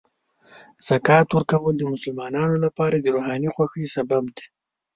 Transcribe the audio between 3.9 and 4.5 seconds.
سبب دی.